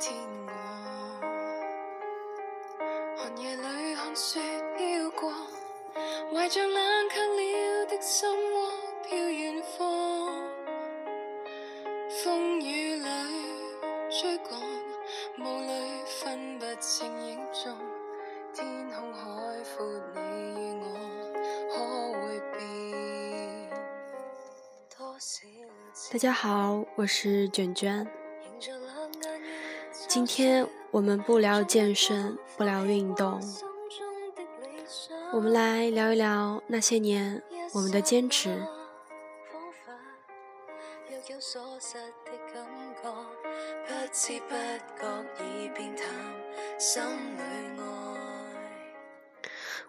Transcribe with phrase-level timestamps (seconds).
[0.00, 0.50] 今天我
[3.16, 4.40] 寒夜里看雪
[4.76, 5.32] 飘过，
[6.32, 8.70] 怀着冷却了的心窝
[9.04, 9.78] 飘远方，
[12.22, 13.08] 风雨里
[14.10, 14.60] 追赶，
[15.38, 15.72] 雾里
[16.04, 17.78] 分不清影踪，
[18.52, 19.22] 天空海
[19.76, 20.84] 阔，你与我
[26.12, 28.04] 大家好，我是卷卷。
[30.08, 33.40] 今天我们不聊健身，不聊运动，
[35.32, 37.40] 我们来聊一聊那些年
[37.74, 38.60] 我们的坚持。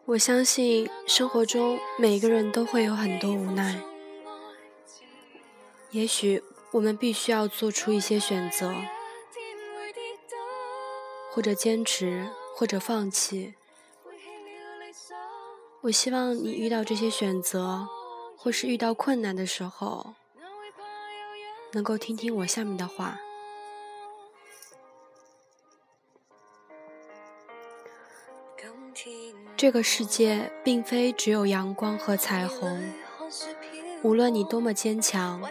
[0.06, 3.76] 我相信生活中每个人都会有很多无奈，
[5.95, 8.75] 也许我们必须要做出一些选择，
[11.31, 13.53] 或者坚持，或者放弃。
[15.83, 17.88] 我希望你遇到这些选择，
[18.38, 20.16] 或是遇到困难的时候，
[21.72, 23.17] 能够听听我下面的话。
[29.55, 32.92] 这个世界并非只有阳光和彩虹，
[34.03, 35.42] 无论你多么坚强，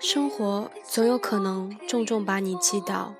[0.00, 3.14] 生活总有可能重重把你击倒。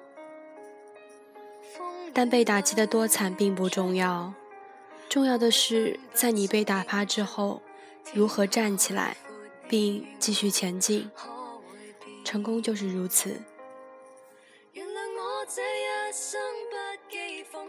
[2.15, 4.33] 但被打击的多惨并不重要，
[5.09, 7.61] 重要的是在你被打趴之后，
[8.15, 9.19] 如何站起来，
[9.69, 11.11] 并继续前进。
[12.25, 13.43] 成功就是如此。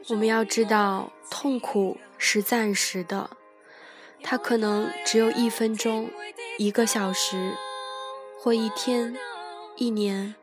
[0.10, 3.30] 我们要知道，痛苦是暂时的，
[4.24, 6.10] 它可能只有一分钟、
[6.58, 7.56] 一个小时，
[8.44, 9.16] 或一天、
[9.76, 10.34] 一年。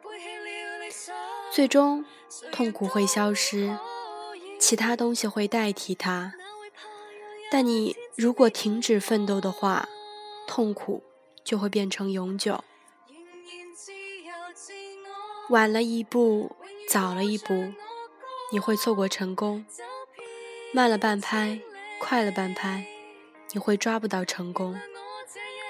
[1.50, 2.04] 最终，
[2.53, 3.76] 痛苦会消失，
[4.60, 6.32] 其他东西会代替它。
[7.50, 9.88] 但你如果停止奋斗的话，
[10.47, 11.03] 痛苦
[11.42, 12.62] 就会变成永久。
[15.48, 16.54] 晚了一步，
[16.88, 17.72] 早了一步，
[18.53, 19.64] 你会错过成功；
[20.72, 21.58] 慢了半拍，
[21.98, 22.87] 快了半拍，
[23.53, 24.78] 你会抓不到成功。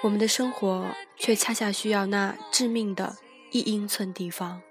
[0.03, 0.89] 我们的生活
[1.29, 3.19] 却恰恰需要那致命的
[3.51, 4.63] 一英寸地方。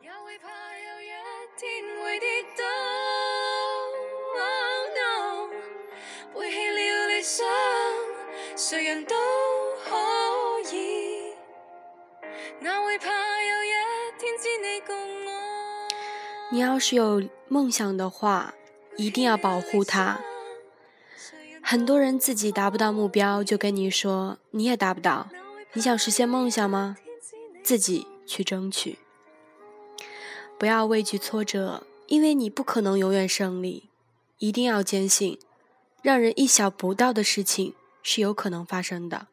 [0.00, 1.08] 也會怕有一
[1.58, 2.62] 天會跌倒。
[4.38, 5.48] Oh no，
[6.32, 7.44] 背棄了理想，
[8.54, 9.16] 誰人都
[9.84, 9.96] 可
[10.72, 11.34] 以。
[12.60, 13.72] 哪會怕有一
[14.16, 14.96] 天只你共
[15.26, 15.32] 我？
[16.52, 18.54] 你要是有夢想的話，
[18.96, 20.20] 一定要保護它。
[21.66, 25.30] 很多人自己达不到目标，就跟你说你也达不到。
[25.72, 26.98] 你想实现梦想吗？
[27.62, 28.98] 自己去争取。
[30.58, 33.88] 不要畏惧挫折，因为你不可能永远胜利。
[34.38, 35.38] 一定要坚信，
[36.02, 39.28] 让人意想不到的事情是有可能发生的。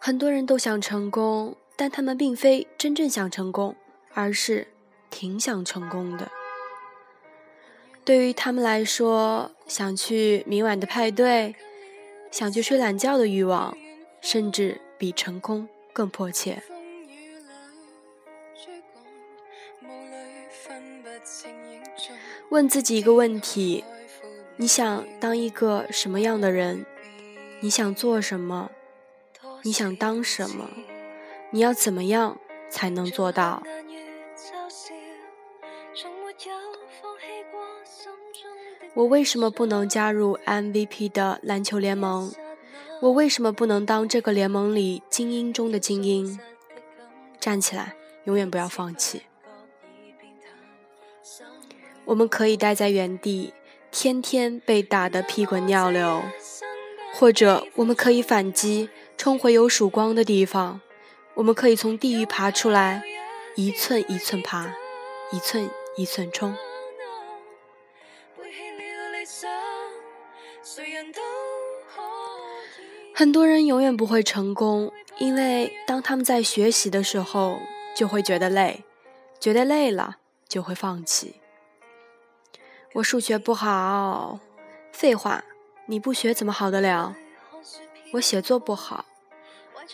[0.00, 3.76] 很多人都想成功，但他们并非真正想成功，
[4.14, 4.66] 而是
[5.10, 6.32] 挺想成功的。
[8.04, 11.54] 对于他们来说，想去明晚的派对，
[12.30, 13.76] 想去睡懒觉的欲望，
[14.20, 16.62] 甚至比成功更迫切。
[22.50, 23.82] 问，自己一个问题：
[24.56, 26.84] 你想当一个什么样的人？
[27.60, 28.70] 你想做什么？
[29.62, 30.68] 你想当什么？
[31.50, 32.38] 你要怎么样
[32.68, 33.62] 才能做到？
[38.94, 42.32] 我为什么不能加入 MVP 的篮球联盟？
[43.02, 46.38] 我为什么不能当这个联盟里精英中的精英？
[47.40, 47.94] 站起来，
[48.24, 49.22] 永远不要放弃。
[52.04, 53.52] 我们可以待在原地，
[53.90, 56.22] 天天被打得屁滚尿流，
[57.14, 60.80] 或者我们可以反击，冲回有曙光的地方。
[61.34, 63.02] 我们可以从地狱爬出来，
[63.56, 64.72] 一寸一寸爬，
[65.32, 66.54] 一寸一寸冲。
[73.16, 77.60] 很多人永远不会成功，因为当他们在学习的时候，
[77.96, 78.82] 就会觉得累，
[79.38, 80.16] 觉得累了
[80.48, 81.36] 就会放弃。
[82.94, 84.40] 我数学不好，
[84.90, 85.44] 废话，
[85.86, 87.14] 你不学怎么好得了？
[88.14, 89.04] 我写作不好，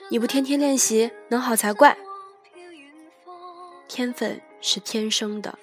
[0.09, 1.99] 你不天天练习能好才怪。
[3.87, 5.59] 天分是天生的，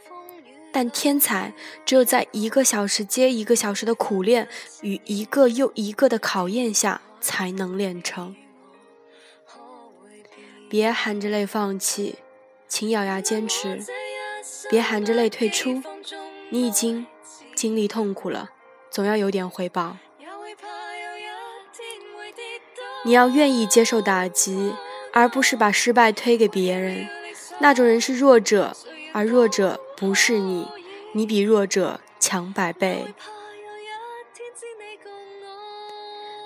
[0.71, 4.48] 但天才只有在一个小时接一个小时的苦练
[4.81, 8.36] 与一个又一个的考验下，才能练成。
[10.69, 12.19] 别含着泪放弃，
[12.68, 13.80] 请咬牙坚持；
[14.69, 15.81] 别含着泪退出，
[16.50, 17.08] 你已经
[17.56, 18.50] 经历痛苦了，
[18.90, 19.98] 总要有点回报。
[23.06, 24.74] 你要愿意接受打击，
[25.14, 27.08] 而不是把失败推给别人。
[27.60, 28.75] 那种人是弱者，
[29.14, 30.68] 而弱者不是你，
[31.14, 33.14] 你比弱者强百倍。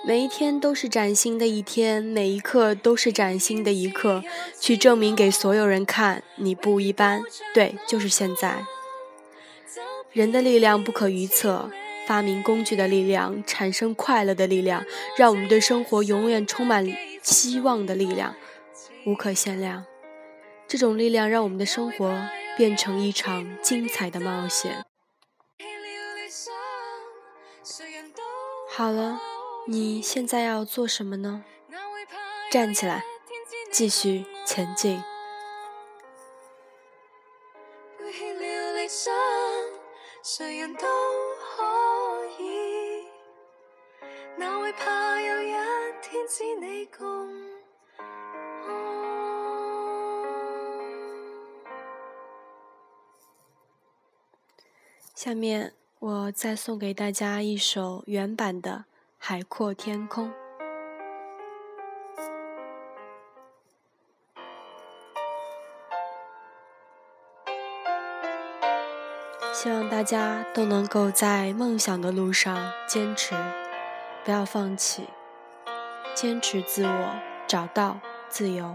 [0.04, 4.24] 每一天都是崭新的一天，每一刻都是崭新的一刻，
[4.58, 7.22] 去证明给所有人看你不一般。
[7.54, 8.64] 对，就是现在。
[10.10, 11.70] 人的力量不可预测，
[12.04, 14.84] 发明工具的力量，产生快乐的力量，
[15.16, 16.84] 让我们对生活永远充满
[17.22, 18.34] 希望的力量，
[19.06, 19.84] 无可限量。
[20.66, 22.20] 这种力量让我们的生活
[22.56, 24.84] 变成一场精彩的冒险。
[28.68, 29.31] 好了。
[29.66, 31.44] 你现在要做什么呢？
[32.50, 33.04] 站起来，
[33.70, 35.02] 继续前进。
[55.14, 58.86] 下面我再送给大家一首原版的。
[59.24, 60.32] 海阔天空，
[69.52, 73.36] 希望大家都能够在梦想的路上坚持，
[74.24, 75.06] 不要放弃，
[76.14, 77.14] 坚持自我，
[77.46, 78.74] 找到自由。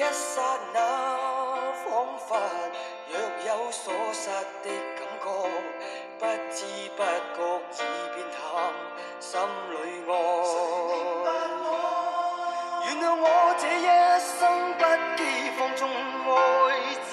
[0.00, 0.40] 一刹
[0.72, 0.80] 那，
[1.84, 2.40] 仿佛
[3.10, 3.14] 若
[3.46, 4.30] 有所失
[4.62, 4.66] 的
[4.96, 5.26] 感觉，
[6.18, 6.64] 不知
[6.96, 6.98] 不
[7.36, 7.38] 觉
[7.76, 7.76] 已
[8.14, 8.40] 变淡，
[9.20, 9.28] 心
[9.68, 9.74] 里
[10.08, 10.12] 爱。
[12.86, 13.24] 原谅我
[13.58, 13.86] 这一
[14.24, 14.32] 生
[14.78, 14.82] 不
[15.20, 15.20] 羁
[15.58, 15.80] 放纵
[16.24, 16.32] 爱
[17.10, 17.12] 自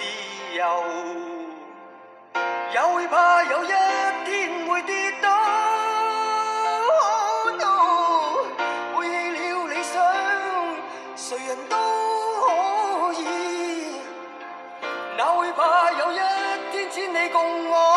[0.55, 0.63] 由，
[2.71, 3.67] 也会怕有一
[16.97, 17.96] 天千里共我。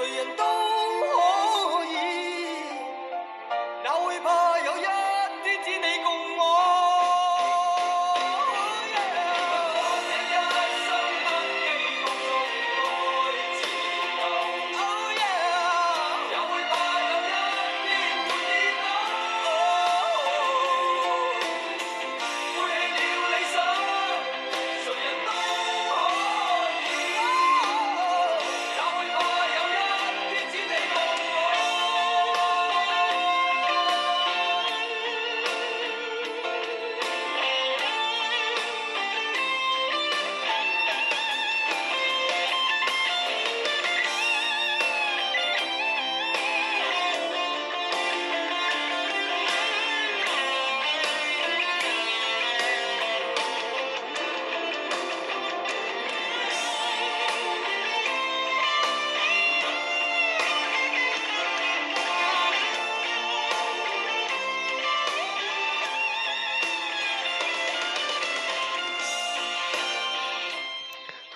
[0.00, 0.69] 谁人都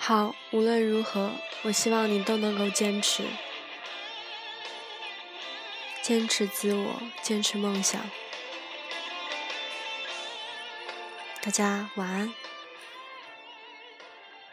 [0.07, 1.31] 好，无论如何，
[1.63, 3.23] 我希望你都能够坚持，
[6.03, 7.99] 坚持自我，坚持梦想。
[11.41, 12.31] 大家晚安。